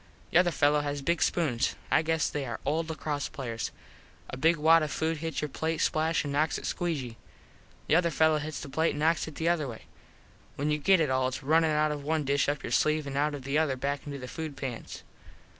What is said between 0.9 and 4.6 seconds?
big spoons. I guess they are old Lacross players. A big